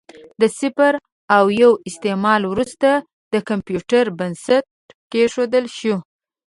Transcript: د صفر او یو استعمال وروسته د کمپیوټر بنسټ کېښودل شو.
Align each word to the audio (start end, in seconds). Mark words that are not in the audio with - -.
د 0.41 0.43
صفر 0.59 0.93
او 1.35 1.43
یو 1.61 1.71
استعمال 1.89 2.41
وروسته 2.51 2.89
د 3.33 3.35
کمپیوټر 3.49 4.05
بنسټ 4.19 4.63
کېښودل 5.11 5.65
شو. 5.77 5.95